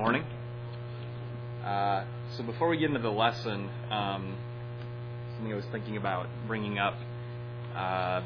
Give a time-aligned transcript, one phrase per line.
[0.00, 0.24] morning.
[1.62, 4.34] Uh, so before we get into the lesson, um,
[5.34, 6.94] something I was thinking about bringing up.
[7.76, 8.22] Uh,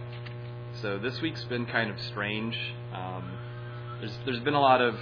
[0.82, 2.56] so this week's been kind of strange.
[2.94, 3.28] Um,
[3.98, 4.94] there's there's been a lot of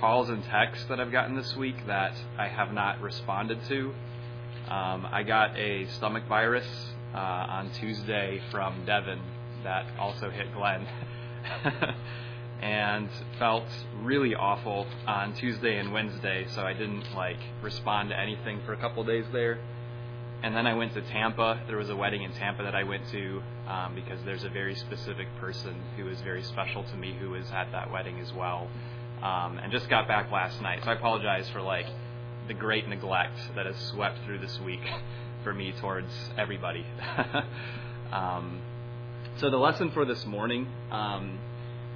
[0.00, 3.94] calls and texts that I've gotten this week that I have not responded to.
[4.68, 6.66] Um, I got a stomach virus
[7.14, 9.20] uh, on Tuesday from Devin
[9.62, 10.88] that also hit Glenn.
[12.60, 13.66] and felt
[14.02, 18.76] really awful on Tuesday and Wednesday, so I didn't like respond to anything for a
[18.76, 19.58] couple days there.
[20.42, 21.62] And then I went to Tampa.
[21.66, 24.74] There was a wedding in Tampa that I went to um, because there's a very
[24.74, 28.68] specific person who is very special to me who was at that wedding as well.
[29.22, 31.86] Um, and just got back last night, so I apologize for like
[32.48, 34.82] the great neglect that has swept through this week
[35.42, 36.84] for me towards everybody.
[38.12, 38.60] um,
[39.38, 41.38] so the lesson for this morning um,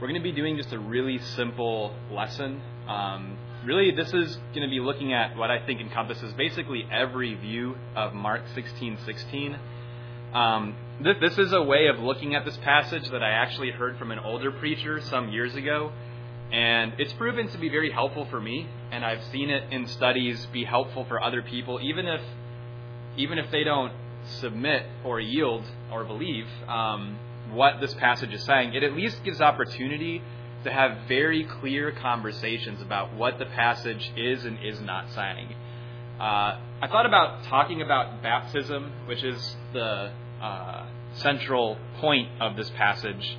[0.00, 2.62] we're going to be doing just a really simple lesson.
[2.88, 7.34] Um, really, this is going to be looking at what I think encompasses basically every
[7.34, 9.58] view of Mark 16:16.
[10.32, 13.98] Um, this, this is a way of looking at this passage that I actually heard
[13.98, 15.92] from an older preacher some years ago,
[16.50, 18.68] and it's proven to be very helpful for me.
[18.90, 22.22] And I've seen it in studies be helpful for other people, even if
[23.18, 23.92] even if they don't
[24.40, 26.46] submit or yield or believe.
[26.66, 27.18] Um,
[27.52, 30.22] what this passage is saying, it at least gives opportunity
[30.64, 35.54] to have very clear conversations about what the passage is and is not saying.
[36.18, 42.68] Uh, I thought about talking about baptism, which is the uh, central point of this
[42.70, 43.38] passage.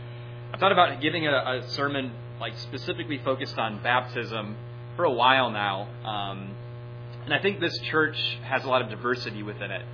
[0.53, 4.57] I thought about giving a, a, sermon like specifically focused on baptism
[4.95, 6.55] for a while now, um,
[7.25, 9.85] and I think this church has a lot of diversity within it.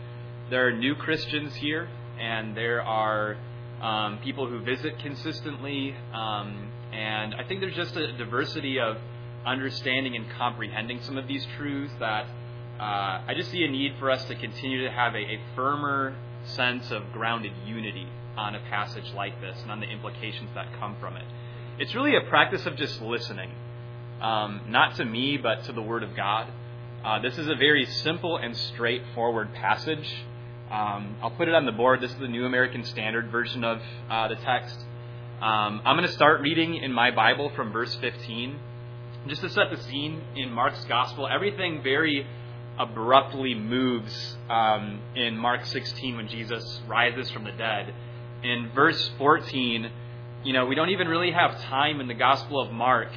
[0.50, 3.36] There are new Christians here, and there are
[3.82, 8.98] um, people who visit consistently, um, and I think there's just a diversity of
[9.46, 12.26] understanding and comprehending some of these truths that
[12.80, 16.16] uh, I just see a need for us to continue to have a, a, firmer
[16.44, 20.96] sense of grounded unity on a passage like this and on the implications that come
[21.00, 21.26] from it.
[21.80, 23.52] It's really a practice of just listening,
[24.22, 26.48] um, not to me, but to the Word of God.
[27.04, 30.26] Uh, this is a very simple and straightforward passage.
[30.72, 32.02] Um, I'll put it on the board.
[32.02, 34.78] This is the New American Standard version of uh, the text.
[35.42, 38.60] Um, I'm going to start reading in my Bible from verse 15.
[39.28, 42.28] Just to set the scene in Mark's Gospel, everything very
[42.78, 47.94] abruptly moves um, in Mark 16 when Jesus rises from the dead.
[48.44, 49.90] In verse 14,
[50.44, 53.08] you know, we don't even really have time in the Gospel of Mark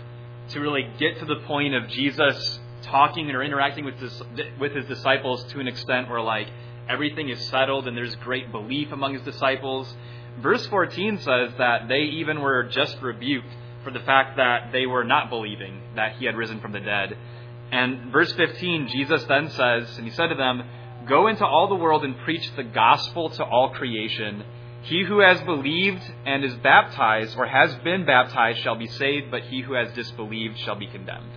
[0.50, 4.22] to really get to the point of Jesus talking or interacting with his,
[4.60, 6.46] with his disciples to an extent where, like,
[6.90, 9.94] everything is settled and there's great belief among his disciples.
[10.42, 13.52] Verse 14 says that they even were just rebuked
[13.84, 17.16] for the fact that they were not believing that he had risen from the dead.
[17.72, 20.62] And verse 15, Jesus then says, And he said to them,
[21.08, 24.44] Go into all the world and preach the gospel to all creation.
[24.82, 29.42] He who has believed and is baptized or has been baptized shall be saved, but
[29.42, 31.30] he who has disbelieved shall be condemned.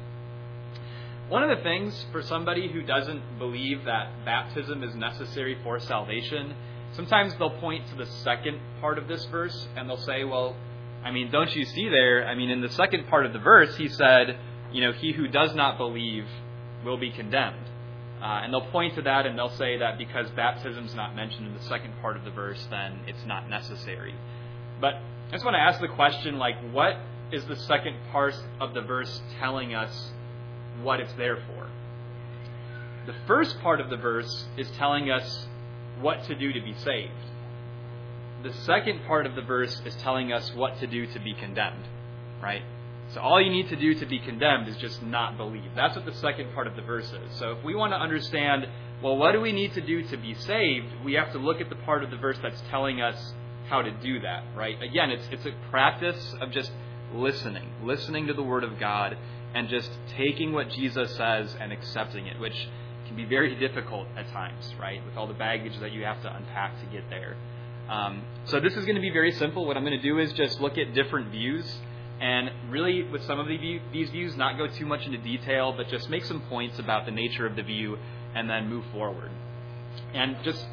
[1.34, 6.54] One of the things for somebody who doesn't believe that baptism is necessary for salvation,
[6.92, 10.56] sometimes they'll point to the second part of this verse and they'll say, well,
[11.04, 12.28] I mean, don't you see there?
[12.28, 14.38] I mean, in the second part of the verse, he said,
[14.72, 16.28] you know, he who does not believe
[16.86, 17.66] will be condemned.
[18.22, 21.48] Uh, and they'll point to that and they'll say that because baptism is not mentioned
[21.48, 24.14] in the second part of the verse, then it's not necessary.
[24.80, 24.94] But
[25.30, 26.96] I just want to ask the question, like, what
[27.32, 30.12] is the second part of the verse telling us
[30.82, 31.68] what it's there for.
[33.06, 35.48] The first part of the verse is telling us
[36.00, 37.12] what to do to be saved.
[38.44, 41.86] The second part of the verse is telling us what to do to be condemned,
[42.42, 42.62] right?
[43.14, 45.72] So all you need to do to be condemned is just not believe.
[45.76, 47.38] That's what the second part of the verse is.
[47.38, 48.68] So if we want to understand,
[49.04, 50.88] well, what do we need to do to be saved?
[51.04, 53.34] We have to look at the part of the verse that's telling us
[53.70, 54.82] how to do that, right?
[54.82, 56.72] Again, it's it's a practice of just
[57.14, 59.18] listening, listening to the word of God
[59.54, 62.68] and just taking what Jesus says and accepting it, which
[63.08, 65.06] can be very difficult at times, right?
[65.06, 67.36] With all the baggage that you have to unpack to get there.
[67.90, 69.66] Um, so this is going to be very simple.
[69.66, 71.66] What I'm going to do is just look at different views
[72.24, 75.74] and really, with some of the view, these views, not go too much into detail,
[75.76, 77.98] but just make some points about the nature of the view
[78.34, 79.30] and then move forward.
[80.14, 80.66] And just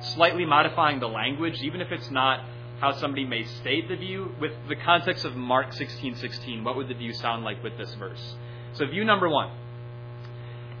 [0.00, 2.44] slightly modifying the language, even if it's not
[2.80, 6.62] how somebody may state the view with the context of Mark 16:16.
[6.62, 8.36] what would the view sound like with this verse?
[8.74, 9.50] So view number 1.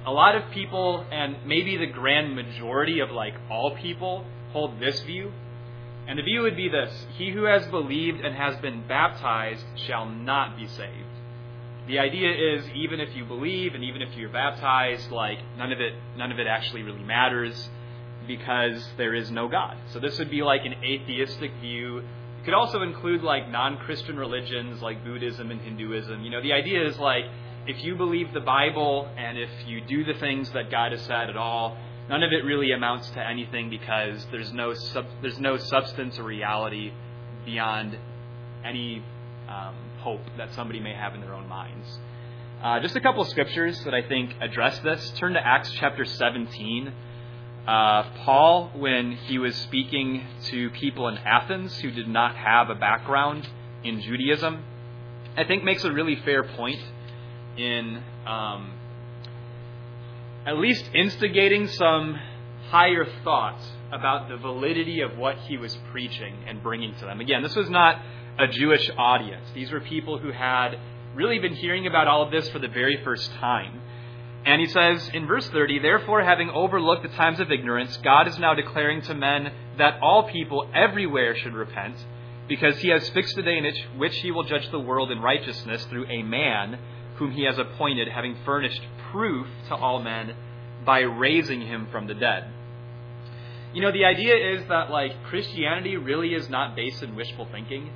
[0.06, 5.00] A lot of people and maybe the grand majority of like all people hold this
[5.02, 5.32] view.
[6.06, 10.06] And the view would be this, he who has believed and has been baptized shall
[10.06, 11.04] not be saved.
[11.88, 15.80] the idea is even if you believe and even if you're baptized, like none of
[15.80, 17.68] it none of it actually really matters
[18.28, 19.76] because there is no God.
[19.92, 21.98] So this would be like an atheistic view.
[21.98, 26.22] It could also include like non-Christian religions like Buddhism and Hinduism.
[26.22, 27.24] You know, the idea is like
[27.66, 31.28] if you believe the Bible and if you do the things that God has said
[31.28, 31.76] at all,
[32.08, 36.22] none of it really amounts to anything because there's no sub, there's no substance or
[36.22, 36.92] reality
[37.44, 37.98] beyond
[38.64, 39.02] any
[39.48, 41.98] um, hope that somebody may have in their own minds.
[42.62, 45.12] Uh, just a couple of scriptures that I think address this.
[45.16, 46.92] Turn to Acts chapter 17.
[47.68, 52.74] Uh, Paul, when he was speaking to people in Athens who did not have a
[52.74, 53.46] background
[53.84, 54.64] in Judaism,
[55.36, 56.80] I think makes a really fair point
[57.58, 58.72] in um,
[60.46, 62.18] at least instigating some
[62.70, 63.60] higher thought
[63.92, 67.20] about the validity of what he was preaching and bringing to them.
[67.20, 68.00] Again, this was not
[68.38, 69.44] a Jewish audience.
[69.54, 70.78] These were people who had
[71.14, 73.82] really been hearing about all of this for the very first time.
[74.48, 78.38] And he says in verse 30, Therefore, having overlooked the times of ignorance, God is
[78.38, 81.96] now declaring to men that all people everywhere should repent,
[82.48, 85.84] because he has fixed the day in which he will judge the world in righteousness
[85.90, 86.78] through a man
[87.16, 88.80] whom he has appointed, having furnished
[89.12, 90.34] proof to all men
[90.82, 92.50] by raising him from the dead.
[93.74, 97.90] You know, the idea is that, like, Christianity really is not based in wishful thinking.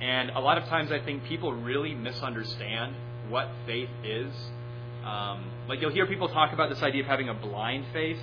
[0.00, 2.94] And a lot of times I think people really misunderstand
[3.28, 4.32] what faith is.
[5.04, 8.20] Um, like you'll hear people talk about this idea of having a blind faith.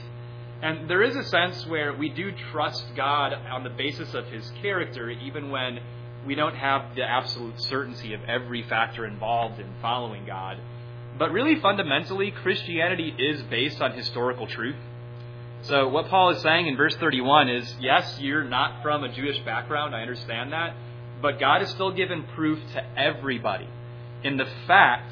[0.62, 4.52] And there is a sense where we do trust God on the basis of his
[4.62, 5.80] character, even when
[6.26, 10.58] we don't have the absolute certainty of every factor involved in following God.
[11.20, 14.76] But really, fundamentally, Christianity is based on historical truth.
[15.62, 19.40] So, what Paul is saying in verse 31 is yes, you're not from a Jewish
[19.40, 20.76] background, I understand that.
[21.22, 23.68] But God has still given proof to everybody
[24.24, 25.12] in the fact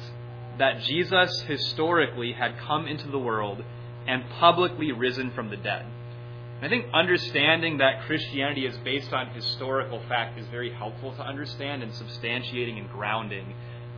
[0.58, 3.62] that Jesus historically had come into the world
[4.06, 5.86] and publicly risen from the dead.
[6.62, 11.82] I think understanding that Christianity is based on historical fact is very helpful to understand
[11.82, 13.54] and substantiating and grounding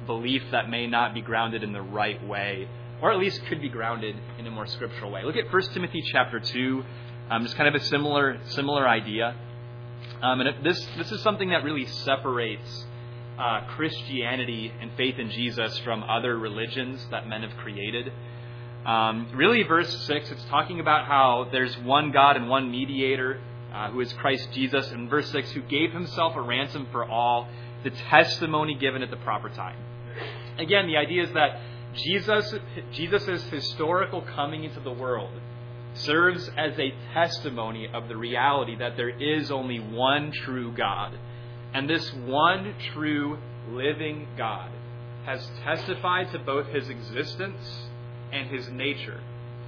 [0.06, 2.69] belief that may not be grounded in the right way,
[3.03, 5.23] or at least could be grounded in a more scriptural way.
[5.25, 6.85] Look at 1 Timothy chapter 2,
[7.31, 9.37] um, just kind of a similar similar idea.
[10.23, 12.87] Um, and this, this is something that really separates
[13.38, 18.12] uh, Christianity and faith in Jesus from other religions that men have created.
[18.85, 23.41] Um, really, verse 6, it's talking about how there's one God and one mediator,
[23.75, 24.91] uh, who is Christ Jesus.
[24.91, 27.49] And verse 6, who gave himself a ransom for all,
[27.83, 29.77] the testimony given at the proper time.
[30.59, 31.61] Again, the idea is that
[31.94, 32.55] Jesus,
[32.93, 35.32] Jesus' historical coming into the world
[35.94, 41.19] serves as a testimony of the reality that there is only one true God.
[41.75, 43.39] And this one true
[43.71, 44.71] living God
[45.25, 47.89] has testified to both his existence
[48.33, 49.21] and his nature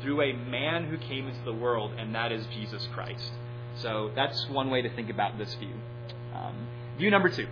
[0.02, 3.32] through a man who came into the world, and that is Jesus Christ.
[3.76, 5.74] So that's one way to think about this view.
[6.34, 6.68] Um,
[6.98, 7.46] view number two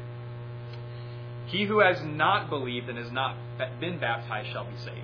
[1.46, 3.36] He who has not believed and has not
[3.80, 5.00] been baptized shall be saved.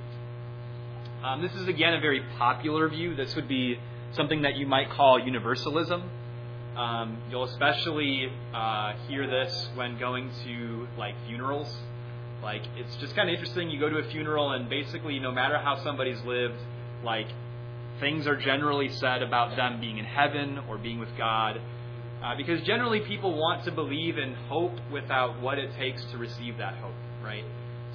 [1.24, 3.14] Um, this is again a very popular view.
[3.14, 3.78] This would be
[4.12, 6.10] something that you might call universalism.
[6.76, 11.74] Um, you'll especially uh, hear this when going to like funerals.
[12.42, 13.70] Like it's just kind of interesting.
[13.70, 16.58] You go to a funeral and basically, no matter how somebody's lived,
[17.04, 17.28] like
[18.00, 21.60] things are generally said about them being in heaven or being with God.
[22.22, 26.58] Uh, because generally people want to believe in hope without what it takes to receive
[26.58, 27.44] that hope, right?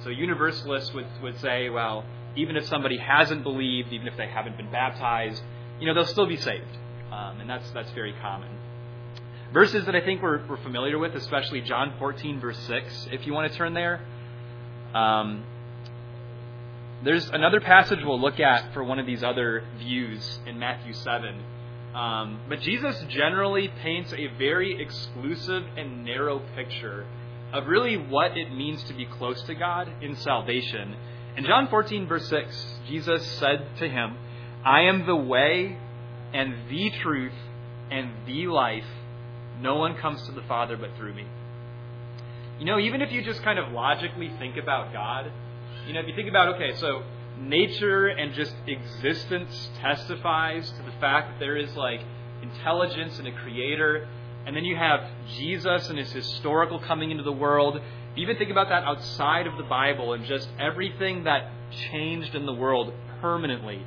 [0.04, 2.04] So universalists would, would say, well,
[2.36, 5.42] even if somebody hasn't believed, even if they haven't been baptized,
[5.80, 6.76] you know, they'll still be saved.
[7.10, 8.50] Um, and that's, that's very common.
[9.52, 13.32] Verses that I think we're, we're familiar with, especially John 14, verse 6, if you
[13.32, 14.00] want to turn there.
[14.94, 15.44] Um,
[17.02, 21.42] there's another passage we'll look at for one of these other views in Matthew 7.
[21.94, 27.06] Um, but Jesus generally paints a very exclusive and narrow picture
[27.52, 30.96] of really what it means to be close to God in salvation
[31.38, 34.16] in John 14, verse 6, Jesus said to him,
[34.64, 35.78] I am the way
[36.34, 37.32] and the truth
[37.92, 38.82] and the life.
[39.60, 41.26] No one comes to the Father but through me.
[42.58, 45.30] You know, even if you just kind of logically think about God,
[45.86, 47.02] you know, if you think about, okay, so
[47.40, 52.00] nature and just existence testifies to the fact that there is like
[52.42, 54.08] intelligence and a creator,
[54.46, 55.00] and then you have
[55.36, 57.80] Jesus and his historical coming into the world,
[58.16, 61.50] even think about that outside of the Bible and just everything that
[61.90, 63.84] changed in the world permanently,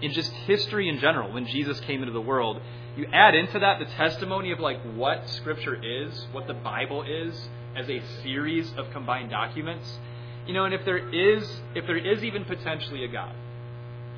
[0.00, 2.60] in just history in general, when Jesus came into the world.
[2.96, 7.48] You add into that the testimony of like what Scripture is, what the Bible is,
[7.76, 9.98] as a series of combined documents.
[10.46, 13.34] You know, and if there is if there is even potentially a God,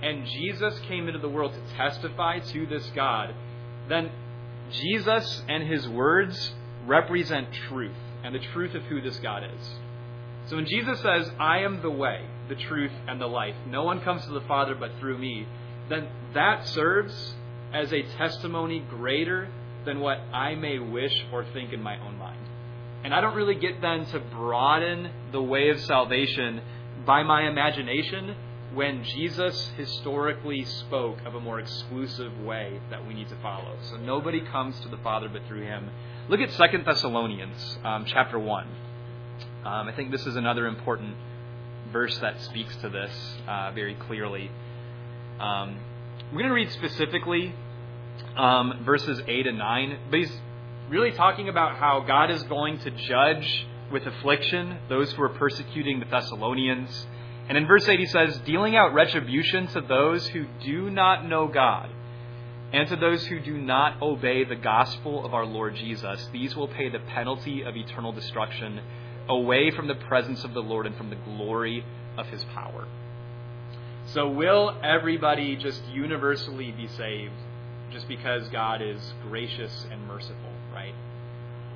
[0.03, 3.35] and Jesus came into the world to testify to this God,
[3.89, 4.11] then
[4.71, 6.53] Jesus and his words
[6.87, 9.69] represent truth and the truth of who this God is.
[10.47, 14.01] So when Jesus says, I am the way, the truth, and the life, no one
[14.01, 15.47] comes to the Father but through me,
[15.89, 17.35] then that serves
[17.73, 19.49] as a testimony greater
[19.85, 22.41] than what I may wish or think in my own mind.
[23.05, 26.61] And I don't really get then to broaden the way of salvation
[27.07, 28.35] by my imagination
[28.75, 33.77] when Jesus historically spoke of a more exclusive way that we need to follow.
[33.89, 35.91] So nobody comes to the Father but through him.
[36.29, 38.67] Look at Second Thessalonians um, chapter 1.
[39.65, 41.15] Um, I think this is another important
[41.93, 43.13] verse that speaks to this
[43.47, 44.51] uh, very clearly.
[45.41, 45.79] Um,
[46.31, 47.55] we're going to read specifically
[48.37, 50.33] um, verses 8 and 9, but he's
[50.91, 56.01] really talking about how God is going to judge with affliction those who are persecuting
[56.01, 57.07] the Thessalonians.
[57.49, 61.49] And in verse 8, he says, dealing out retribution to those who do not know
[61.49, 61.89] God
[62.75, 66.29] and to those who do not obey the gospel of our Lord Jesus.
[66.31, 68.83] These will pay the penalty of eternal destruction
[69.31, 71.87] away from the presence of the Lord and from the glory
[72.19, 72.87] of his power.
[74.15, 77.35] So, will everybody just universally be saved
[77.93, 80.95] just because God is gracious and merciful, right?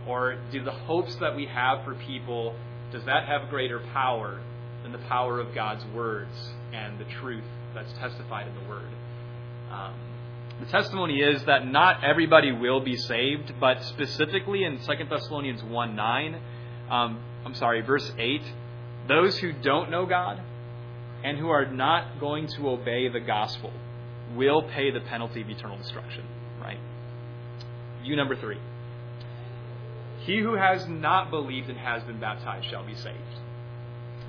[0.09, 2.55] Or do the hopes that we have for people,
[2.91, 4.41] does that have greater power
[4.83, 8.89] than the power of God's words and the truth that's testified in the Word?
[9.71, 9.95] Um,
[10.61, 15.95] the testimony is that not everybody will be saved, but specifically in 2 Thessalonians 1
[15.95, 16.41] 9,
[16.89, 18.41] um, I'm sorry, verse 8,
[19.07, 20.41] those who don't know God
[21.25, 23.73] and who are not going to obey the gospel
[24.35, 26.25] will pay the penalty of eternal destruction,
[26.61, 26.79] right?
[28.03, 28.59] View number three.
[30.21, 33.19] He who has not believed and has been baptized shall be saved.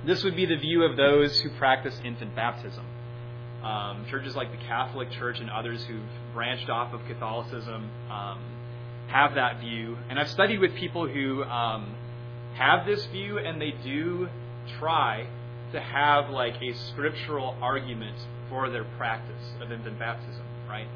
[0.05, 2.85] This would be the view of those who practice infant baptism.
[3.63, 6.01] Um, churches like the Catholic Church and others who've
[6.33, 8.39] branched off of Catholicism um,
[9.07, 9.97] have that view.
[10.09, 11.95] And I've studied with people who um,
[12.55, 14.27] have this view and they do
[14.79, 15.27] try
[15.73, 18.15] to have like a scriptural argument
[18.49, 20.87] for their practice of infant baptism, right?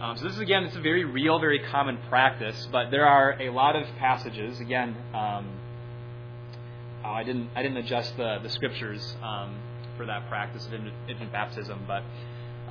[0.00, 3.40] Um, so this is again, it's a very real, very common practice, but there are
[3.40, 4.58] a lot of passages.
[4.60, 5.46] Again, um,
[7.04, 9.54] oh, I didn't I didn't adjust the the scriptures um,
[9.96, 12.02] for that practice of infant, baptism, but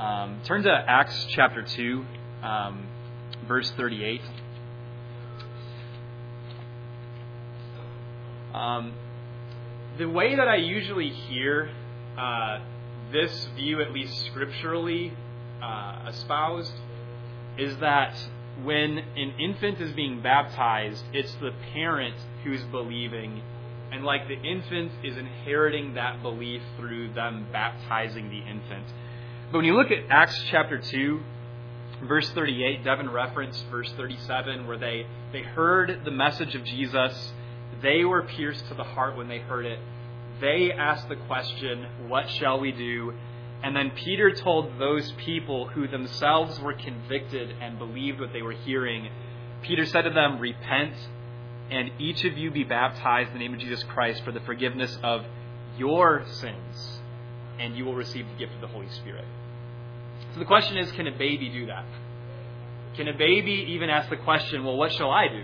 [0.01, 2.05] um, turn to Acts chapter two,
[2.43, 2.85] um,
[3.47, 4.21] verse thirty-eight.
[8.53, 8.93] Um,
[9.97, 11.69] the way that I usually hear
[12.17, 12.59] uh,
[13.11, 15.13] this view, at least scripturally,
[15.61, 16.73] uh, espoused,
[17.57, 18.15] is that
[18.63, 23.41] when an infant is being baptized, it's the parent who's believing,
[23.91, 28.85] and like the infant is inheriting that belief through them baptizing the infant.
[29.51, 31.19] But when you look at Acts chapter 2,
[32.07, 37.33] verse 38, Devin referenced verse 37, where they, they heard the message of Jesus
[37.81, 39.79] they were pierced to the heart when they heard it.
[40.39, 43.13] They asked the question, What shall we do?
[43.63, 48.53] And then Peter told those people who themselves were convicted and believed what they were
[48.53, 49.09] hearing,
[49.61, 50.95] Peter said to them, Repent,
[51.69, 54.97] and each of you be baptized in the name of Jesus Christ for the forgiveness
[55.03, 55.25] of
[55.77, 56.99] your sins,
[57.59, 59.25] and you will receive the gift of the Holy Spirit.
[60.33, 61.85] So the question is can a baby do that?
[62.95, 65.43] Can a baby even ask the question, Well, what shall I do?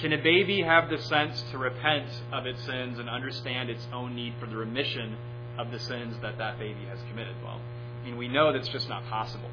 [0.00, 4.16] Can a baby have the sense to repent of its sins and understand its own
[4.16, 5.16] need for the remission
[5.56, 7.36] of the sins that that baby has committed?
[7.44, 7.60] Well,
[8.02, 9.50] I mean, we know that's just not possible.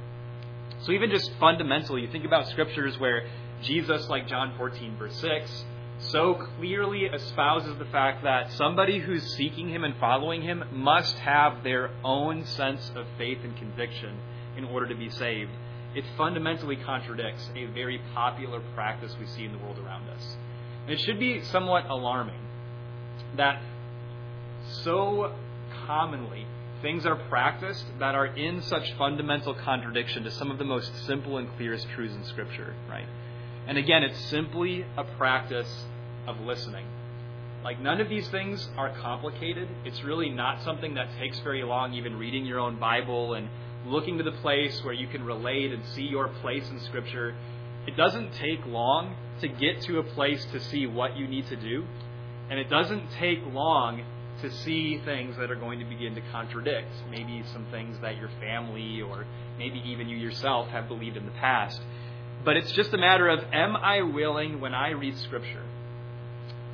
[0.81, 3.27] So, even just fundamentally, you think about scriptures where
[3.61, 5.65] Jesus, like John 14, verse 6,
[5.99, 11.63] so clearly espouses the fact that somebody who's seeking him and following him must have
[11.63, 14.17] their own sense of faith and conviction
[14.57, 15.51] in order to be saved
[15.95, 20.37] it fundamentally contradicts a very popular practice we see in the world around us.
[20.83, 22.39] And it should be somewhat alarming
[23.37, 23.61] that
[24.83, 25.33] so
[25.85, 26.45] commonly
[26.81, 31.37] things are practiced that are in such fundamental contradiction to some of the most simple
[31.37, 33.05] and clearest truths in Scripture, right?
[33.67, 35.85] And again, it's simply a practice
[36.25, 36.85] of listening.
[37.63, 39.67] Like, none of these things are complicated.
[39.85, 43.49] It's really not something that takes very long, even reading your own Bible and
[43.85, 47.35] looking to the place where you can relate and see your place in Scripture,
[47.87, 51.55] it doesn't take long to get to a place to see what you need to
[51.55, 51.85] do.
[52.49, 54.03] And it doesn't take long
[54.41, 56.91] to see things that are going to begin to contradict.
[57.09, 59.25] Maybe some things that your family or
[59.57, 61.79] maybe even you yourself have believed in the past.
[62.43, 65.63] But it's just a matter of am I willing, when I read Scripture,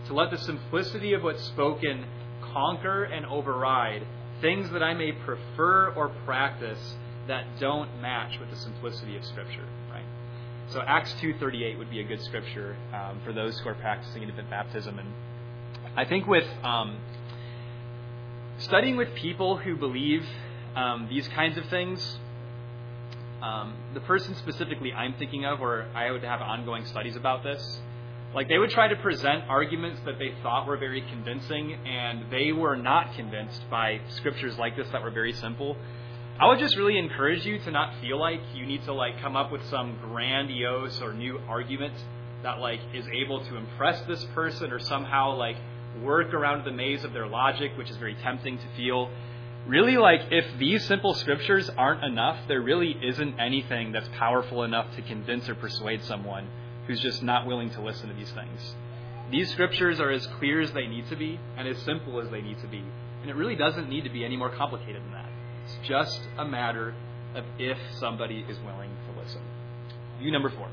[0.08, 2.06] to let the simplicity of what's spoken
[2.42, 4.04] conquer and override
[4.42, 6.96] things that I may prefer or practice
[7.28, 9.66] that don't match with the simplicity of Scripture.
[9.90, 10.06] Right.
[10.70, 13.76] So Acts two thirty eight would be a good scripture um, for those who are
[13.76, 15.10] practicing infant baptism, and
[15.96, 16.98] I think with um,
[18.60, 20.26] studying with people who believe
[20.76, 22.18] um, these kinds of things,
[23.42, 27.80] um, the person specifically I'm thinking of, or I would have ongoing studies about this,
[28.34, 32.52] like they would try to present arguments that they thought were very convincing, and they
[32.52, 35.78] were not convinced by scriptures like this that were very simple.
[36.40, 39.36] I would just really encourage you to not feel like you need to like come
[39.36, 41.96] up with some grandiose or new argument
[42.44, 45.56] that like is able to impress this person or somehow like
[46.04, 49.10] work around the maze of their logic, which is very tempting to feel.
[49.66, 54.96] Really, like, if these simple scriptures aren't enough, there really isn't anything that's powerful enough
[54.96, 56.48] to convince or persuade someone
[56.88, 58.76] who's just not willing to listen to these things.
[59.30, 62.42] These scriptures are as clear as they need to be and as simple as they
[62.42, 62.84] need to be.
[63.22, 65.30] And it really doesn't need to be any more complicated than that.
[65.66, 66.96] It's just a matter
[67.36, 69.42] of if somebody is willing to listen.
[70.20, 70.70] View number four.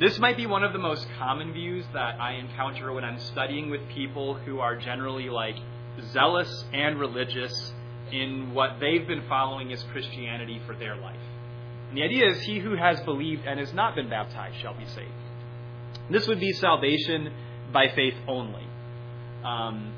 [0.00, 3.68] This might be one of the most common views that I encounter when I'm studying
[3.68, 5.56] with people who are generally like
[6.12, 7.72] zealous and religious
[8.10, 11.20] in what they've been following as Christianity for their life.
[11.90, 14.86] And the idea is he who has believed and has not been baptized shall be
[14.86, 15.10] saved.
[16.08, 17.32] This would be salvation
[17.72, 18.64] by faith only.
[19.44, 19.92] Um,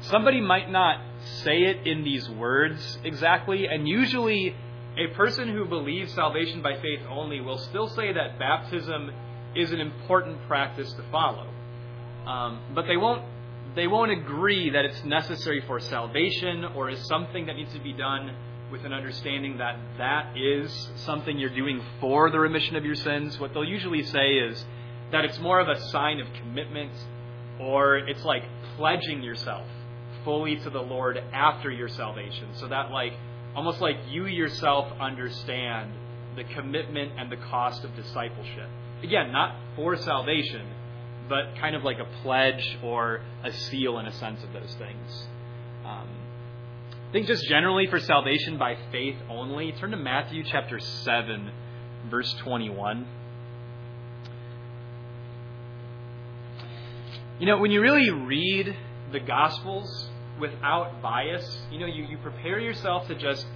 [0.00, 1.00] somebody might not
[1.42, 4.54] say it in these words exactly, and usually
[4.96, 9.10] a person who believes salvation by faith only will still say that baptism
[9.54, 11.50] is an important practice to follow.
[12.26, 13.22] Um, but they won't
[13.74, 17.92] they won't agree that it's necessary for salvation or is something that needs to be
[17.92, 18.34] done
[18.70, 23.38] with an understanding that that is something you're doing for the remission of your sins.
[23.38, 24.64] What they'll usually say is
[25.12, 26.92] that it's more of a sign of commitment
[27.60, 28.42] or it's like
[28.76, 29.66] pledging yourself
[30.24, 32.48] fully to the Lord after your salvation.
[32.54, 33.12] So that like
[33.54, 35.92] almost like you yourself understand
[36.34, 38.68] the commitment and the cost of discipleship.
[39.02, 40.66] Again, not for salvation,
[41.28, 45.26] but kind of like a pledge or a seal in a sense of those things.
[45.84, 46.08] Um,
[47.08, 51.50] I think just generally for salvation by faith only, turn to Matthew chapter 7,
[52.10, 53.06] verse 21.
[57.38, 58.76] You know, when you really read
[59.12, 61.58] the Gospels, without bias.
[61.70, 63.46] You know, you, you prepare yourself to just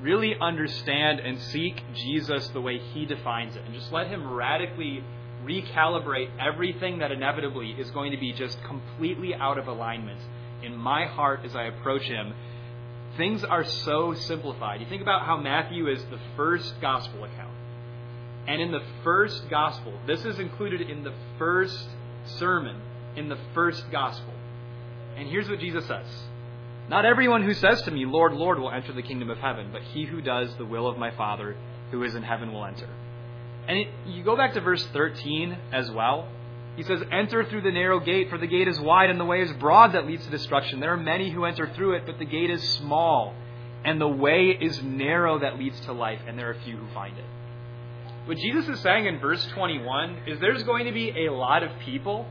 [0.00, 5.02] really understand and seek Jesus the way he defines it, and just let him radically
[5.44, 10.20] recalibrate everything that inevitably is going to be just completely out of alignment
[10.62, 12.34] in my heart as I approach him.
[13.16, 14.80] Things are so simplified.
[14.80, 17.54] You think about how Matthew is the first gospel account.
[18.46, 21.88] And in the first gospel, this is included in the first
[22.38, 22.80] sermon
[23.16, 24.32] in the first gospel.
[25.16, 26.06] And here's what Jesus says
[26.88, 29.82] Not everyone who says to me, Lord, Lord, will enter the kingdom of heaven, but
[29.82, 31.56] he who does the will of my Father
[31.90, 32.88] who is in heaven will enter.
[33.68, 36.28] And it, you go back to verse 13 as well.
[36.76, 39.42] He says, Enter through the narrow gate, for the gate is wide and the way
[39.42, 40.80] is broad that leads to destruction.
[40.80, 43.34] There are many who enter through it, but the gate is small,
[43.84, 47.16] and the way is narrow that leads to life, and there are few who find
[47.16, 47.24] it.
[48.26, 51.70] What Jesus is saying in verse 21 is there's going to be a lot of
[51.80, 52.26] people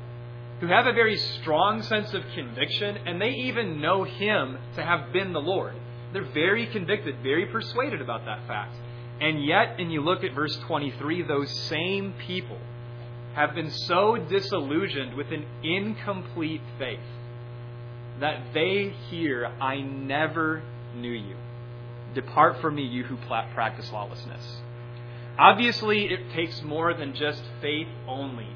[0.59, 5.13] who have a very strong sense of conviction, and they even know Him to have
[5.13, 5.75] been the Lord.
[6.11, 8.75] They're very convicted, very persuaded about that fact.
[9.21, 12.57] And yet, and you look at verse 23, those same people
[13.35, 16.99] have been so disillusioned with an incomplete faith
[18.19, 20.61] that they hear, I never
[20.95, 21.35] knew you.
[22.13, 24.61] Depart from me, you who practice lawlessness.
[25.37, 28.47] Obviously, it takes more than just faith only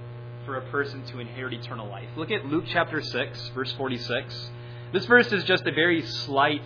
[0.45, 2.07] for a person to inherit eternal life.
[2.15, 4.51] Look at Luke chapter 6, verse 46.
[4.93, 6.61] This verse is just a very slight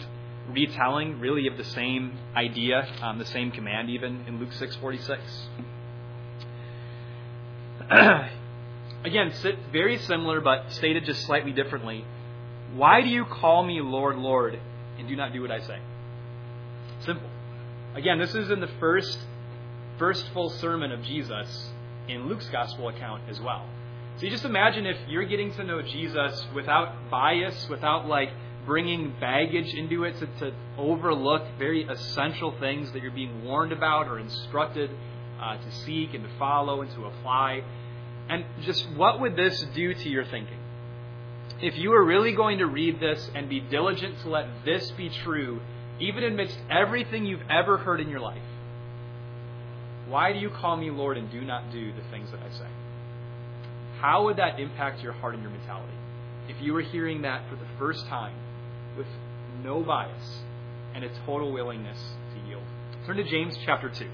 [0.50, 5.20] retelling, really, of the same idea, um, the same command, even in Luke 6:46.
[9.04, 9.34] Again,
[9.72, 12.06] very similar, but stated just slightly differently.
[12.74, 14.58] Why do you call me Lord, Lord,
[14.98, 15.80] and do not do what I say?
[17.06, 17.30] Simple.
[17.96, 19.18] Again, this is in the first
[19.98, 21.70] first full sermon of Jesus
[22.08, 23.66] in Luke's gospel account as well.
[24.18, 28.30] So you just imagine if you're getting to know Jesus without bias, without like
[28.66, 34.08] bringing baggage into it to, to overlook very essential things that you're being warned about
[34.08, 34.92] or instructed
[35.42, 37.64] uh, to seek and to follow and to apply.
[38.30, 40.58] And just what would this do to your thinking?
[41.62, 45.10] If you were really going to read this and be diligent to let this be
[45.10, 45.60] true,
[46.00, 48.42] even amidst everything you've ever heard in your life,
[50.08, 52.68] why do you call me Lord and do not do the things that I say?
[54.00, 55.94] How would that impact your heart and your mentality?
[56.52, 58.36] if you were hearing that for the first time
[58.98, 59.08] with
[59.64, 60.40] no bias
[60.94, 61.98] and a total willingness
[62.34, 62.64] to yield.
[63.06, 64.06] Turn to James chapter 2.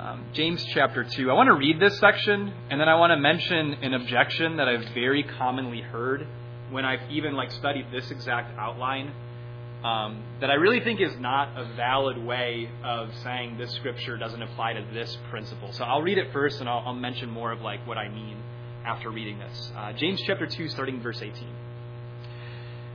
[0.00, 1.30] Um, James chapter 2.
[1.30, 4.66] I want to read this section, and then I want to mention an objection that
[4.66, 6.26] I've very commonly heard
[6.70, 9.12] when I've even like studied this exact outline.
[9.84, 14.40] Um, that I really think is not a valid way of saying this scripture doesn't
[14.40, 15.70] apply to this principle.
[15.72, 18.38] So I'll read it first, and I'll, I'll mention more of like what I mean
[18.86, 19.70] after reading this.
[19.76, 21.46] Uh, James chapter 2, starting verse 18.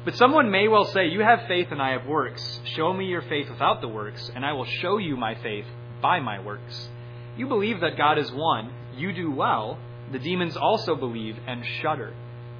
[0.05, 2.61] But someone may well say, You have faith and I have works.
[2.63, 5.65] Show me your faith without the works, and I will show you my faith
[6.01, 6.89] by my works.
[7.37, 8.71] You believe that God is one.
[8.95, 9.77] You do well.
[10.11, 12.13] The demons also believe and shudder.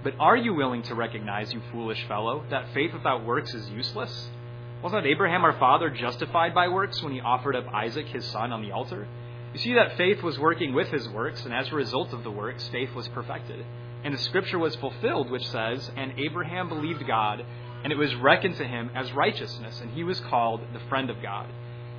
[0.04, 4.30] But are you willing to recognize, you foolish fellow, that faith without works is useless?
[4.84, 8.52] Was not Abraham our father justified by works when he offered up Isaac his son
[8.52, 9.08] on the altar?
[9.54, 12.30] You see that faith was working with his works, and as a result of the
[12.30, 13.66] works, faith was perfected.
[14.04, 17.44] And the scripture was fulfilled, which says, And Abraham believed God,
[17.84, 21.22] and it was reckoned to him as righteousness, and he was called the friend of
[21.22, 21.48] God.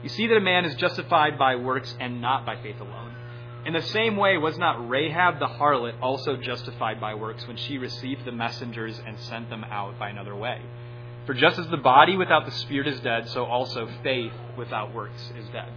[0.03, 3.15] You see that a man is justified by works and not by faith alone.
[3.67, 7.79] In the same way, was not Rahab the harlot also justified by works when she
[7.79, 10.61] received the messengers and sent them out by another way?
[11.27, 15.33] For just as the body without the spirit is dead, so also faith without works
[15.37, 15.69] is dead.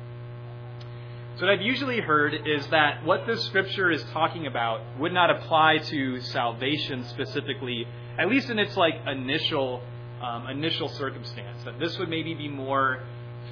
[1.37, 5.31] So, what I've usually heard is that what this scripture is talking about would not
[5.31, 7.87] apply to salvation specifically,
[8.19, 9.81] at least in its like initial
[10.21, 11.63] um, initial circumstance.
[11.63, 13.01] That this would maybe be more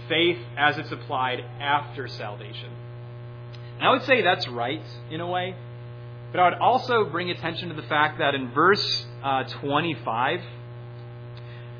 [0.07, 2.71] faith as it's applied after salvation.
[3.77, 5.55] And I would say that's right in a way,
[6.31, 10.41] but I would also bring attention to the fact that in verse uh, 25,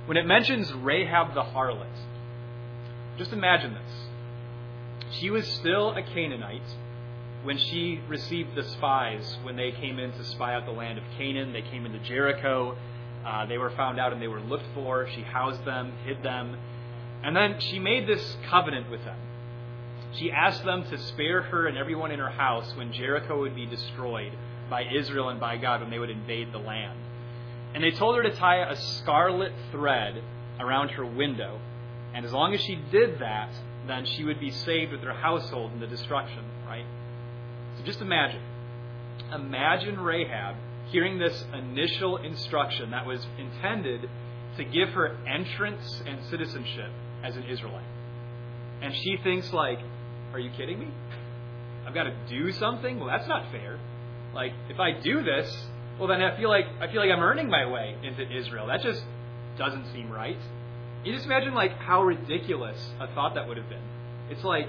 [0.06, 1.88] when it mentions Rahab the harlot,
[3.18, 5.13] just imagine this.
[5.20, 6.62] She was still a Canaanite
[7.44, 11.04] when she received the spies when they came in to spy out the land of
[11.18, 11.54] Canaan.
[11.54, 12.78] They came into Jericho.
[13.26, 15.10] Uh, they were found out and they were looked for.
[15.16, 16.58] She housed them, hid them.
[17.28, 19.18] And then she made this covenant with them.
[20.13, 23.66] She asked them to spare her and everyone in her house when Jericho would be
[23.66, 24.32] destroyed
[24.70, 26.98] by Israel and by God when they would invade the land.
[27.74, 30.24] And they told her to tie a scarlet thread
[30.58, 31.60] around her window.
[32.13, 33.52] And as long as she did that,
[33.88, 36.86] then she would be saved with her household in the destruction, right?
[37.78, 38.42] So just imagine.
[39.34, 40.56] Imagine Rahab
[40.92, 44.10] hearing this initial instruction that was intended
[44.56, 46.90] to give her entrance and citizenship
[47.23, 47.86] as an Israelite.
[48.82, 49.80] And she thinks like,
[50.34, 50.88] are you kidding me?
[51.86, 52.99] I've got to do something?
[52.99, 53.80] Well, that's not fair.
[54.34, 55.49] Like if I do this,
[55.97, 58.67] well then I feel like I feel like I'm earning my way into Israel.
[58.67, 59.01] That just
[59.58, 60.38] doesn't seem right.
[61.03, 63.82] You just imagine like how ridiculous a thought that would have been.
[64.30, 64.67] It's like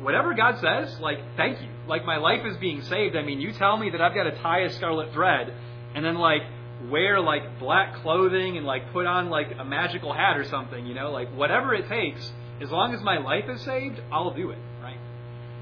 [0.00, 1.68] whatever God says, like thank you.
[1.86, 3.16] Like my life is being saved.
[3.16, 5.52] I mean, you tell me that I've got to tie a scarlet thread
[5.94, 6.42] and then like
[6.90, 10.94] wear like black clothing and like put on like a magical hat or something, you
[10.94, 14.58] know, like whatever it takes, as long as my life is saved, I'll do it,
[14.82, 14.98] right?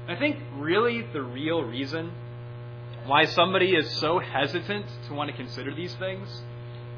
[0.07, 2.11] I think really the real reason
[3.05, 6.41] why somebody is so hesitant to want to consider these things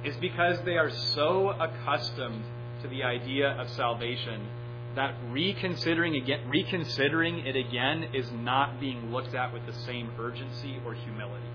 [0.03, 2.43] is because they are so accustomed
[2.81, 4.47] to the idea of salvation
[4.95, 10.79] that reconsidering again reconsidering it again is not being looked at with the same urgency
[10.85, 11.45] or humility.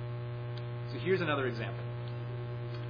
[0.93, 1.83] So here's another example.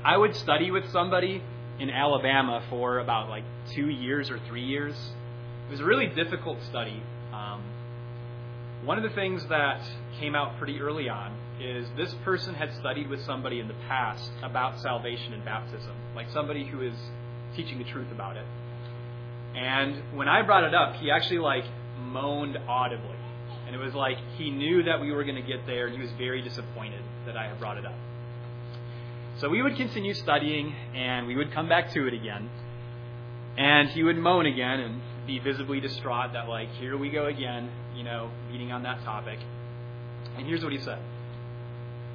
[0.04, 1.42] I would study with somebody
[1.78, 4.94] in Alabama for about like two years or three years.
[5.68, 7.00] It was a really difficult study.
[7.32, 7.62] Um,
[8.84, 9.80] one of the things that
[10.18, 14.28] came out pretty early on is this person had studied with somebody in the past
[14.42, 16.94] about salvation and baptism, like somebody who is
[17.54, 18.46] teaching the truth about it.
[19.54, 21.64] And when I brought it up, he actually like
[22.00, 23.16] moaned audibly.
[23.66, 26.02] And it was like he knew that we were going to get there, and he
[26.02, 27.94] was very disappointed that I had brought it up.
[29.38, 32.48] So we would continue studying, and we would come back to it again.
[33.56, 37.70] And he would moan again and be visibly distraught that, like, here we go again,
[37.96, 39.38] you know, beating on that topic.
[40.36, 40.98] And here's what he said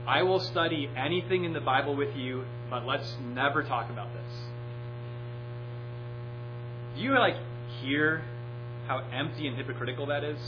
[0.08, 4.38] I will study anything in the Bible with you, but let's never talk about this.
[6.96, 7.36] Do you like
[7.82, 8.24] hear
[8.88, 10.40] how empty and hypocritical that is?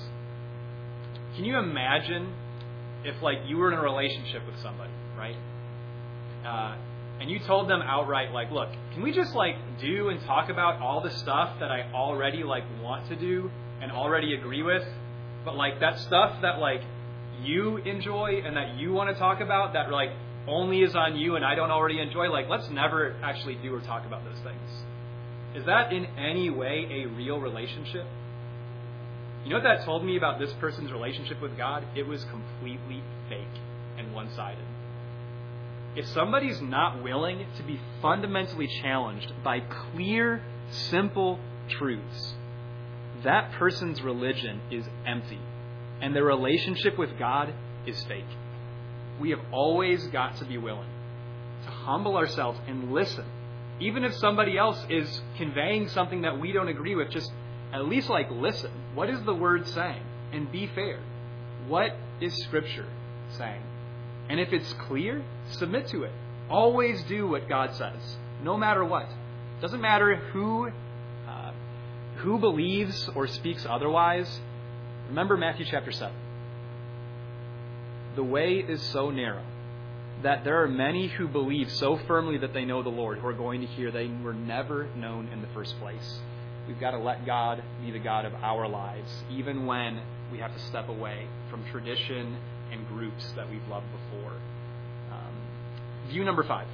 [1.36, 2.34] Can you imagine
[3.04, 5.36] if like you were in a relationship with somebody, right?
[6.46, 6.76] Uh,
[7.20, 10.82] and you told them outright, like, look, can we just like do and talk about
[10.82, 14.88] all the stuff that I already like want to do and already agree with,
[15.44, 16.82] but like that stuff that like
[17.42, 20.12] you enjoy and that you want to talk about that like
[20.48, 23.82] only is on you and I don't already enjoy, like let's never actually do or
[23.82, 24.70] talk about those things.
[25.56, 28.06] Is that in any way a real relationship?
[29.44, 31.84] You know what that told me about this person's relationship with God?
[31.96, 33.62] It was completely fake
[33.98, 34.66] and one sided.
[35.96, 42.36] If somebody's not willing to be fundamentally challenged by clear, simple truths,
[43.24, 45.40] that person's religion is empty
[46.02, 47.54] and their relationship with God
[47.86, 48.24] is fake.
[49.20, 50.88] We have always got to be willing
[51.64, 53.26] to humble ourselves and listen.
[53.82, 57.32] Even if somebody else is conveying something that we don't agree with, just
[57.74, 58.72] at least like listen.
[58.94, 60.04] What is the word saying?
[60.32, 61.00] And be fair.
[61.68, 62.88] What is Scripture
[63.38, 63.64] saying?
[64.30, 66.12] And if it's clear, submit to it.
[66.50, 69.08] Always do what God says, no matter what.
[69.62, 70.72] Doesn't matter who
[71.28, 71.52] uh,
[72.18, 74.40] who believes or speaks otherwise.
[75.10, 76.16] Remember Matthew chapter seven.
[78.16, 79.44] The way is so narrow
[80.24, 83.34] that there are many who believe so firmly that they know the Lord who are
[83.34, 86.20] going to hear they were never known in the first place.
[86.68, 90.54] We've got to let God be the God of our lives, even when we have
[90.54, 92.38] to step away from tradition
[92.90, 94.34] groups that we've loved before.
[95.12, 95.34] Um,
[96.10, 96.68] view number five.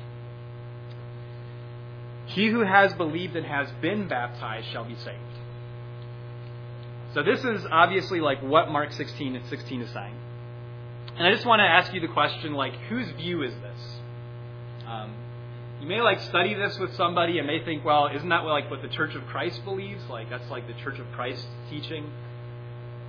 [2.28, 5.20] He who has believed and has been baptized shall be saved.
[7.14, 10.16] So this is obviously like what Mark 16 and 16 is saying.
[11.18, 14.00] And I just want to ask you the question, like, whose view is this?
[14.86, 15.14] Um,
[15.80, 18.82] you may like study this with somebody and may think, well, isn't that like what
[18.82, 20.04] the Church of Christ believes?
[20.10, 22.12] Like that's like the Church of Christ teaching.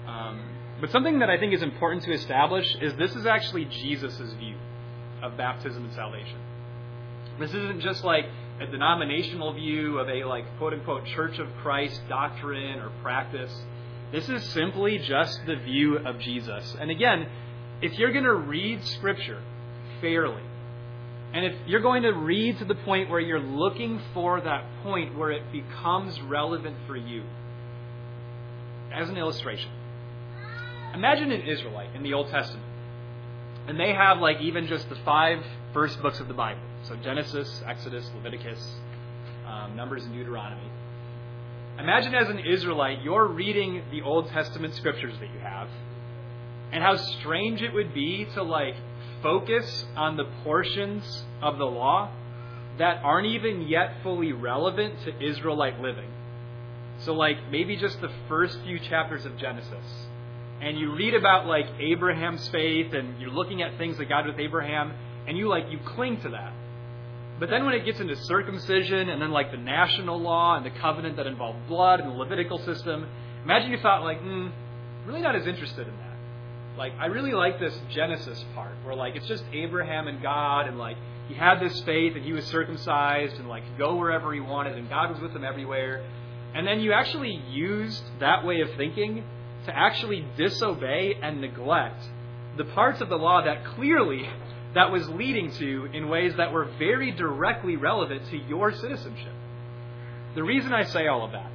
[0.07, 0.41] Um,
[0.81, 4.57] but something that I think is important to establish is this is actually Jesus' view
[5.23, 6.39] of baptism and salvation.
[7.39, 8.27] This isn't just like
[8.61, 13.53] a denominational view of a like quote unquote Church of Christ doctrine or practice.
[14.13, 16.77] This is simply just the view of Jesus.
[16.79, 17.27] And again,
[17.83, 19.43] if you're going to read Scripture
[20.01, 20.43] fairly,
[21.33, 25.19] and if you're going to read to the point where you're looking for that point
[25.19, 27.25] where it becomes relevant for you,
[28.93, 29.71] as an illustration,
[30.97, 32.65] imagine an Israelite in the Old Testament,
[33.69, 36.63] and they have like even just the five first books of the Bible.
[36.85, 38.77] So Genesis, Exodus, Leviticus,
[39.47, 40.71] um, Numbers, and Deuteronomy.
[41.79, 45.69] Imagine as an Israelite, you're reading the Old Testament scriptures that you have,
[46.73, 48.77] and how strange it would be to like
[49.23, 52.11] focus on the portions of the law
[52.79, 56.11] that aren't even yet fully relevant to Israelite living.
[57.01, 60.06] So like maybe just the first few chapters of Genesis.
[60.61, 64.37] And you read about like Abraham's faith and you're looking at things that God did
[64.37, 64.93] with Abraham
[65.27, 66.53] and you like you cling to that.
[67.39, 70.71] But then when it gets into circumcision and then like the national law and the
[70.71, 73.07] covenant that involved blood and the Levitical system,
[73.45, 74.49] imagine you thought like, hmm,
[75.07, 76.07] really not as interested in that
[76.77, 80.79] like I really like this Genesis part where like it's just Abraham and God and
[80.79, 80.97] like
[81.29, 84.89] he had this faith and he was circumcised and like go wherever he wanted and
[84.89, 86.05] God was with him everywhere.
[86.55, 89.25] And then you actually used that way of thinking
[89.67, 92.03] to actually disobey and neglect
[92.57, 94.29] the parts of the law that clearly
[94.75, 99.33] that was leading to in ways that were very directly relevant to your citizenship.
[100.35, 101.51] The reason I say all of that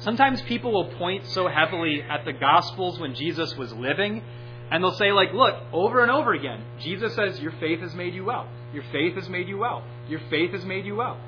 [0.00, 4.22] Sometimes people will point so heavily at the Gospels when Jesus was living,
[4.70, 8.14] and they'll say, like, look, over and over again, Jesus says, Your faith has made
[8.14, 8.48] you well.
[8.72, 9.82] Your faith has made you well.
[10.08, 11.18] Your faith has made you well.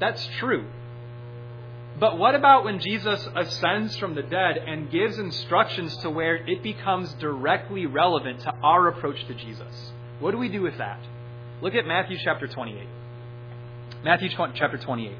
[0.00, 0.66] That's true.
[1.98, 6.62] But what about when Jesus ascends from the dead and gives instructions to where it
[6.62, 9.92] becomes directly relevant to our approach to Jesus?
[10.18, 11.00] What do we do with that?
[11.62, 12.88] Look at Matthew chapter 28.
[14.02, 15.12] Matthew chapter 28.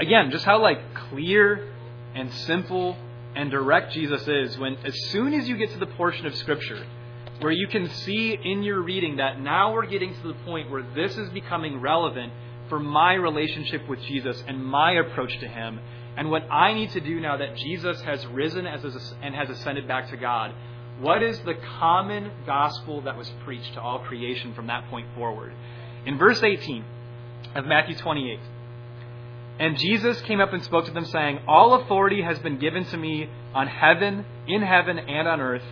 [0.00, 1.72] Again, just how like clear
[2.14, 2.96] and simple
[3.34, 6.84] and direct Jesus is when as soon as you get to the portion of scripture
[7.40, 10.82] where you can see in your reading that now we're getting to the point where
[10.94, 12.32] this is becoming relevant
[12.70, 15.78] for my relationship with Jesus and my approach to him
[16.16, 18.84] and what I need to do now that Jesus has risen as
[19.22, 20.52] and has ascended back to God.
[21.00, 25.52] What is the common gospel that was preached to all creation from that point forward?
[26.06, 26.84] In verse 18
[27.54, 28.40] of Matthew 28,
[29.58, 32.96] and Jesus came up and spoke to them, saying, All authority has been given to
[32.96, 35.64] me on heaven, in heaven, and on earth.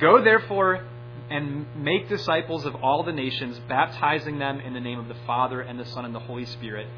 [0.00, 0.84] Go therefore
[1.30, 5.60] and make disciples of all the nations, baptizing them in the name of the Father,
[5.60, 6.88] and the Son, and the Holy Spirit,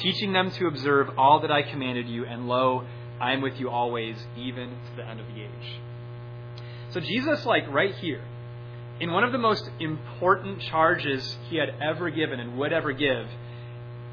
[0.00, 2.86] teaching them to observe all that I commanded you, and lo,
[3.20, 5.80] I am with you always, even to the end of the age.
[6.90, 8.22] So, Jesus, like right here,
[9.00, 13.26] in one of the most important charges he had ever given and would ever give,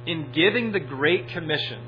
[0.06, 1.82] in giving the Great Commission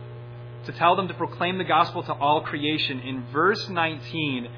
[0.65, 4.49] to tell them to proclaim the gospel to all creation, in verse 19,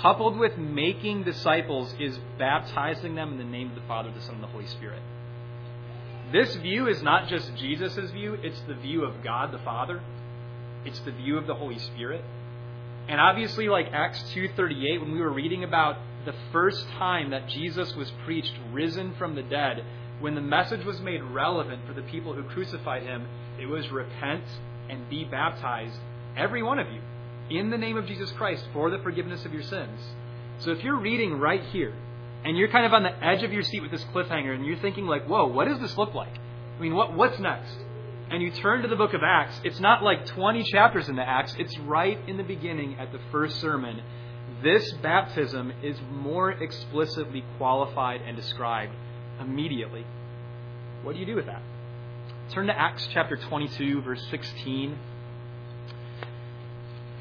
[0.00, 4.36] coupled with making disciples, is baptizing them in the name of the Father, the Son,
[4.36, 5.02] and the Holy Spirit.
[6.32, 10.02] This view is not just Jesus' view, it's the view of God the Father.
[10.84, 12.22] It's the view of the Holy Spirit.
[13.08, 17.94] And obviously, like Acts 2.38, when we were reading about the first time that Jesus
[17.94, 19.82] was preached risen from the dead,
[20.20, 23.26] when the message was made relevant for the people who crucified him,
[23.58, 24.44] it was repent
[24.90, 25.98] and be baptized,
[26.36, 27.00] every one of you,
[27.50, 30.00] in the name of Jesus Christ for the forgiveness of your sins.
[30.58, 31.94] So if you're reading right here,
[32.44, 34.78] and you're kind of on the edge of your seat with this cliffhanger, and you're
[34.78, 36.34] thinking like, "Whoa, what does this look like?
[36.78, 37.76] I mean, what what's next?"
[38.30, 39.58] And you turn to the book of Acts.
[39.64, 41.56] It's not like 20 chapters in the Acts.
[41.58, 44.02] It's right in the beginning at the first sermon.
[44.62, 48.92] This baptism is more explicitly qualified and described
[49.40, 50.04] immediately.
[51.02, 51.62] What do you do with that?
[52.50, 54.98] Turn to Acts chapter 22, verse 16.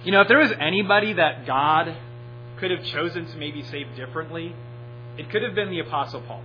[0.03, 1.95] You know, if there was anybody that God
[2.58, 4.56] could have chosen to maybe save differently,
[5.17, 6.41] it could have been the Apostle Paul.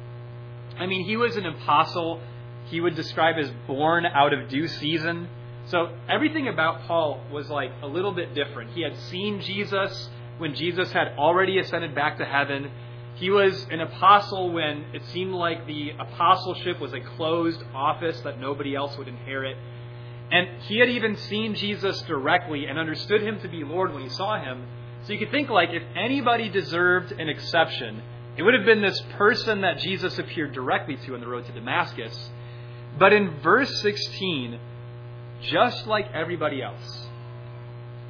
[0.79, 2.21] I mean, he was an apostle
[2.67, 5.29] he would describe as born out of due season.
[5.67, 8.71] So everything about Paul was like a little bit different.
[8.73, 10.09] He had seen Jesus
[10.39, 12.71] when Jesus had already ascended back to heaven.
[13.17, 18.41] He was an apostle when it seemed like the apostleship was a closed office that
[18.41, 19.57] nobody else would inherit.
[20.31, 24.09] And he had even seen Jesus directly and understood him to be Lord when he
[24.09, 24.67] saw him.
[25.05, 28.03] So you could think like if anybody deserved an exception,
[28.37, 31.53] it would have been this person that Jesus appeared directly to on the road to
[31.53, 32.31] Damascus.
[32.99, 34.59] But in verse 16,
[35.43, 37.07] just like everybody else,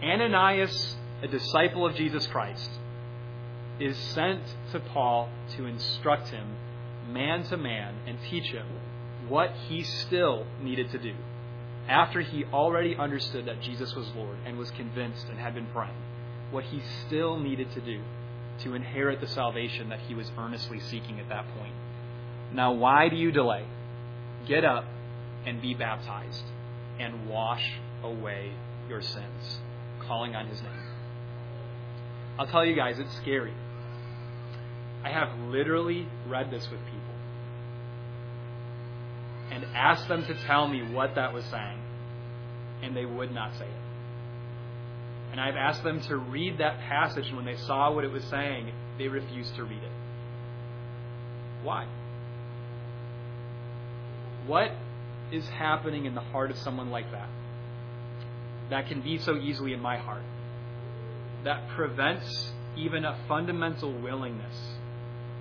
[0.02, 2.70] Ananias, a disciple of Jesus Christ,
[3.80, 6.56] is sent to Paul to instruct him
[7.08, 8.66] man to man and teach him
[9.28, 11.14] what he still needed to do
[11.88, 15.96] after he already understood that Jesus was Lord and was convinced and had been praying,
[16.50, 18.02] what he still needed to do
[18.64, 21.74] to inherit the salvation that he was earnestly seeking at that point.
[22.52, 23.64] Now, why do you delay?
[24.46, 24.84] Get up
[25.46, 26.44] and be baptized
[26.98, 27.72] and wash
[28.02, 28.52] away
[28.88, 29.58] your sins,
[30.06, 30.82] calling on his name.
[32.38, 33.52] I'll tell you guys, it's scary.
[35.04, 37.00] I have literally read this with people
[39.50, 41.78] and asked them to tell me what that was saying,
[42.82, 43.81] and they would not say it.
[45.32, 48.22] And I've asked them to read that passage, and when they saw what it was
[48.24, 49.92] saying, they refused to read it.
[51.62, 51.86] Why?
[54.46, 54.72] What
[55.32, 57.28] is happening in the heart of someone like that?
[58.68, 60.22] That can be so easily in my heart.
[61.44, 64.76] That prevents even a fundamental willingness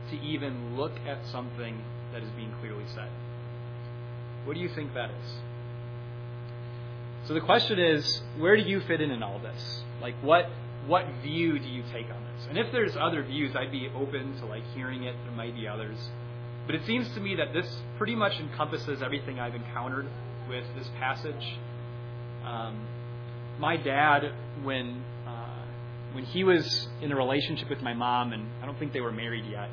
[0.09, 1.81] to even look at something
[2.13, 3.09] that is being clearly said.
[4.45, 5.33] What do you think that is?
[7.25, 9.83] So the question is, where do you fit in in all this?
[10.01, 10.49] Like, what
[10.87, 12.47] what view do you take on this?
[12.49, 15.15] And if there's other views, I'd be open to like hearing it.
[15.25, 15.97] There might be others.
[16.65, 20.07] But it seems to me that this pretty much encompasses everything I've encountered
[20.49, 21.57] with this passage.
[22.43, 22.87] Um,
[23.59, 25.65] my dad, when uh,
[26.13, 29.11] when he was in a relationship with my mom, and I don't think they were
[29.11, 29.69] married yet.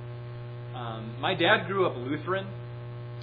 [0.75, 2.47] Um, my dad grew up Lutheran.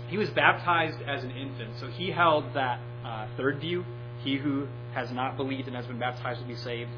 [0.08, 3.86] He was baptized as an infant, so he held that uh, third view:
[4.26, 6.90] he who has not believed and has been baptized will be saved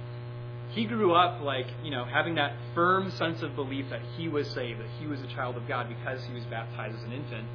[0.70, 4.48] he grew up like you know having that firm sense of belief that he was
[4.50, 7.48] saved, that he was a child of God because he was baptized as an infant.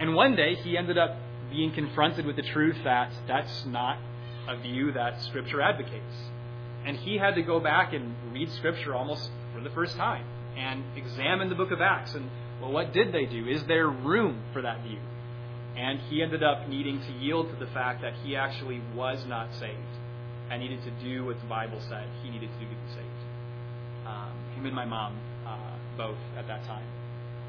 [0.00, 1.16] And one day he ended up
[1.50, 3.98] being confronted with the truth that that's not
[4.48, 6.16] a view that Scripture advocates,
[6.84, 10.24] and he had to go back and read Scripture almost for the first time
[10.56, 13.46] and examine the Book of Acts and well, what did they do?
[13.46, 14.98] Is there room for that view?
[15.78, 19.48] And he ended up needing to yield to the fact that he actually was not
[19.54, 19.98] saved
[20.50, 24.06] I needed to do what the Bible said he needed to do to be saved.
[24.06, 25.14] Um, him and my mom,
[25.46, 26.86] uh, both at that time.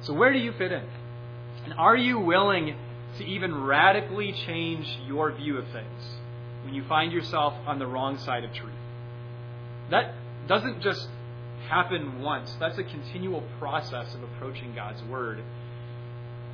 [0.02, 0.84] So, where do you fit in?
[1.66, 2.76] And are you willing
[3.18, 6.18] to even radically change your view of things
[6.64, 8.74] when you find yourself on the wrong side of truth?
[9.92, 10.14] That
[10.48, 11.08] doesn't just
[11.70, 15.42] happen once, that's a continual process of approaching God's Word.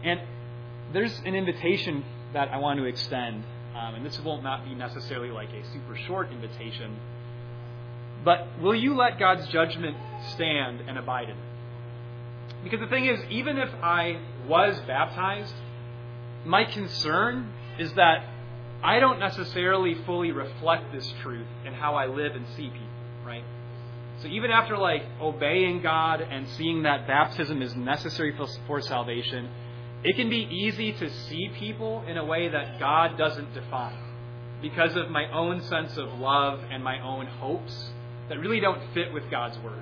[0.04, 0.22] And
[0.96, 3.44] there's an invitation that I want to extend
[3.76, 6.98] um, and this will not be necessarily like a super short invitation.
[8.24, 9.98] But will you let God's judgment
[10.34, 12.64] stand and abide in it?
[12.64, 15.54] Because the thing is, even if I was baptized,
[16.46, 18.26] my concern is that
[18.82, 22.88] I don't necessarily fully reflect this truth in how I live and see people,
[23.26, 23.44] right?
[24.22, 29.50] So even after like obeying God and seeing that baptism is necessary for, for salvation,
[30.06, 33.98] it can be easy to see people in a way that God doesn't define
[34.62, 37.90] because of my own sense of love and my own hopes
[38.30, 39.82] that really don't fit with God's Word.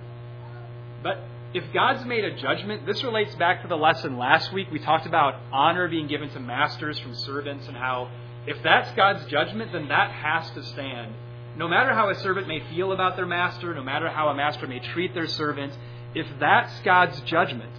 [1.04, 1.20] But
[1.54, 4.70] if God's made a judgment, this relates back to the lesson last week.
[4.72, 8.10] We talked about honor being given to masters from servants and how
[8.48, 11.14] if that's God's judgment, then that has to stand.
[11.58, 14.68] No matter how a servant may feel about their master, no matter how a master
[14.68, 15.74] may treat their servant,
[16.16, 17.72] if that's God's judgment,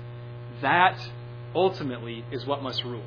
[0.61, 0.99] that
[1.55, 3.05] ultimately is what must rule.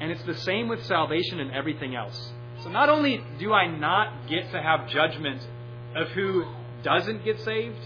[0.00, 2.32] And it's the same with salvation and everything else.
[2.62, 5.46] So not only do I not get to have judgment
[5.94, 6.44] of who
[6.82, 7.80] doesn't get saved,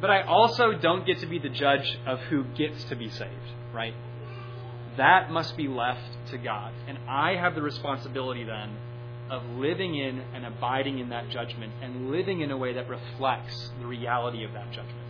[0.00, 3.52] but I also don't get to be the judge of who gets to be saved,
[3.72, 3.94] right?
[4.96, 6.72] That must be left to God.
[6.88, 8.76] And I have the responsibility then
[9.30, 13.70] of living in and abiding in that judgment and living in a way that reflects
[13.80, 15.09] the reality of that judgment.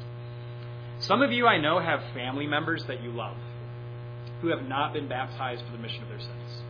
[1.00, 3.36] Some of you I know have family members that you love
[4.42, 6.62] who have not been baptized for the remission of their sins,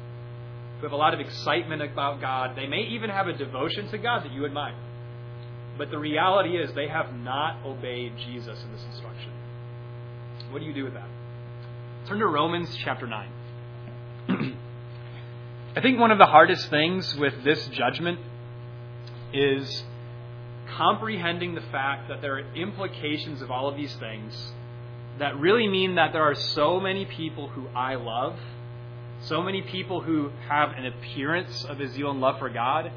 [0.79, 2.57] who have a lot of excitement about God.
[2.57, 4.77] They may even have a devotion to God that you admire.
[5.77, 9.33] But the reality is they have not obeyed Jesus in this instruction.
[10.51, 11.09] What do you do with that?
[12.07, 13.33] Turn to Romans chapter 9.
[15.77, 18.19] I think one of the hardest things with this judgment
[19.33, 19.85] is
[20.77, 24.53] comprehending the fact that there are implications of all of these things
[25.19, 28.39] that really mean that there are so many people who I love,
[29.23, 32.91] so many people who have an appearance of a zeal and love for God.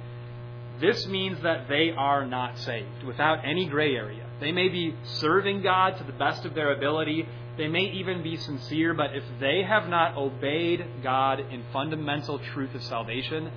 [0.79, 4.25] This means that they are not saved without any gray area.
[4.39, 7.27] They may be serving God to the best of their ability.
[7.57, 12.73] They may even be sincere, but if they have not obeyed God in fundamental truth
[12.73, 13.51] of salvation,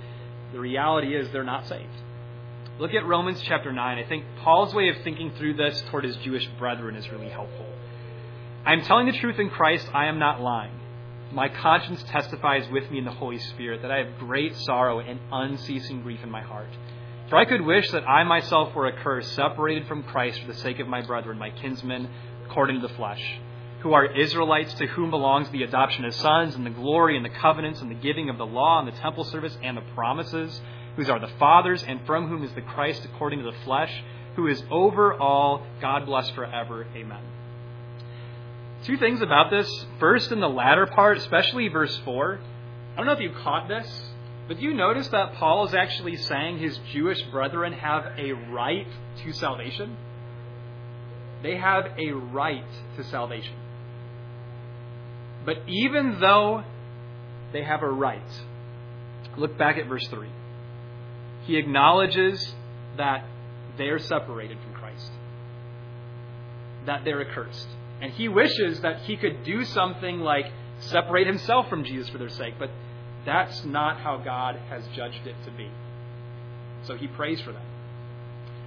[0.51, 1.87] the reality is they're not saved.
[2.79, 3.97] Look at Romans chapter 9.
[3.97, 7.65] I think Paul's way of thinking through this toward his Jewish brethren is really helpful.
[8.67, 10.79] I am telling the truth in Christ, I am not lying.
[11.31, 15.19] My conscience testifies with me in the Holy Spirit that I have great sorrow and
[15.31, 16.69] unceasing grief in my heart.
[17.31, 20.77] For I could wish that I myself were accursed, separated from Christ for the sake
[20.77, 22.07] of my brethren, my kinsmen,
[22.45, 23.39] according to the flesh,
[23.81, 27.29] who are Israelites, to whom belongs the adoption as sons, and the glory, and the
[27.29, 30.61] covenants, and the giving of the law, and the temple service, and the promises,
[30.97, 34.03] whose are the fathers, and from whom is the Christ according to the flesh,
[34.35, 36.85] who is over all, God bless forever.
[36.95, 37.23] Amen.
[38.83, 39.85] Two things about this.
[39.99, 42.39] First, in the latter part, especially verse 4,
[42.93, 43.87] I don't know if you caught this,
[44.47, 48.87] but do you notice that Paul is actually saying his Jewish brethren have a right
[49.23, 49.97] to salvation?
[51.43, 53.55] They have a right to salvation.
[55.45, 56.63] But even though
[57.53, 58.21] they have a right,
[59.37, 60.27] look back at verse 3.
[61.47, 62.53] He acknowledges
[62.97, 63.23] that
[63.77, 65.11] they're separated from Christ,
[66.85, 67.67] that they're accursed.
[68.01, 72.29] And he wishes that he could do something like separate himself from Jesus for their
[72.29, 72.69] sake, but
[73.25, 75.69] that's not how God has judged it to be.
[76.83, 77.63] So he prays for them.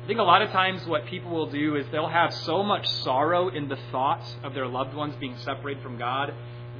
[0.02, 2.88] I think a lot of times what people will do is they'll have so much
[3.04, 6.32] sorrow in the thoughts of their loved ones being separated from God,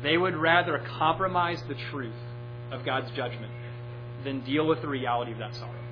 [0.03, 2.15] they would rather compromise the truth
[2.73, 3.53] of God's judgment
[4.25, 5.90] than deal with the reality of that sorrow.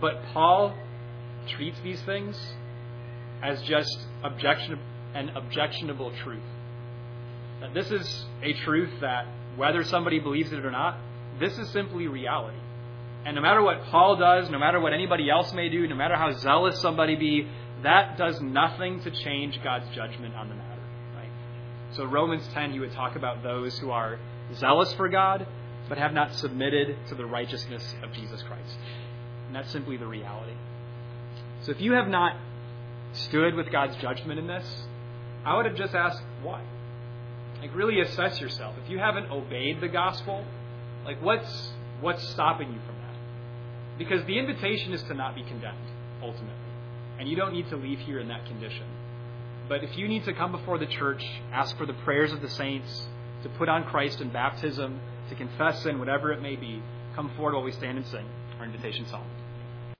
[0.00, 0.74] But Paul
[1.48, 2.36] treats these things
[3.42, 4.78] as just objection,
[5.14, 6.42] an objectionable truth.
[7.60, 9.26] That this is a truth that,
[9.56, 10.98] whether somebody believes it or not,
[11.40, 12.58] this is simply reality.
[13.24, 16.14] And no matter what Paul does, no matter what anybody else may do, no matter
[16.14, 17.48] how zealous somebody be,
[17.82, 20.82] that does nothing to change God's judgment on the matter.
[21.16, 21.30] Right?
[21.92, 24.18] So Romans 10, he would talk about those who are
[24.54, 25.46] zealous for God,
[25.88, 28.78] but have not submitted to the righteousness of Jesus Christ.
[29.48, 30.52] And that's simply the reality.
[31.62, 32.36] So if you have not
[33.12, 34.66] stood with God's judgment in this,
[35.44, 36.62] I would have just asked why.
[37.60, 38.76] Like really assess yourself.
[38.84, 40.44] If you haven't obeyed the gospel,
[41.04, 43.98] like what's what's stopping you from that?
[43.98, 45.88] Because the invitation is to not be condemned,
[46.22, 46.54] ultimately.
[47.18, 48.86] And you don't need to leave here in that condition.
[49.68, 52.48] But if you need to come before the church, ask for the prayers of the
[52.48, 53.08] saints,
[53.42, 56.82] to put on Christ in baptism, to confess sin, whatever it may be,
[57.14, 58.26] come forward while we stand and sing
[58.58, 59.26] our invitation song.